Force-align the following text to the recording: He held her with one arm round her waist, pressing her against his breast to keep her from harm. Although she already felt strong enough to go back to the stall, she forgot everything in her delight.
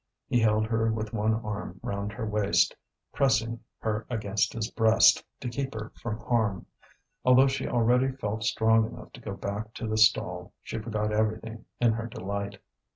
He 0.25 0.39
held 0.39 0.65
her 0.65 0.91
with 0.91 1.13
one 1.13 1.35
arm 1.45 1.79
round 1.83 2.11
her 2.13 2.25
waist, 2.25 2.75
pressing 3.13 3.59
her 3.81 4.07
against 4.09 4.51
his 4.51 4.71
breast 4.71 5.23
to 5.41 5.47
keep 5.47 5.75
her 5.75 5.91
from 6.01 6.17
harm. 6.17 6.65
Although 7.23 7.45
she 7.45 7.67
already 7.67 8.11
felt 8.11 8.43
strong 8.43 8.87
enough 8.87 9.13
to 9.13 9.21
go 9.21 9.35
back 9.35 9.75
to 9.75 9.85
the 9.87 9.97
stall, 9.99 10.53
she 10.63 10.79
forgot 10.79 11.11
everything 11.13 11.65
in 11.79 11.91
her 11.93 12.07
delight. 12.07 12.59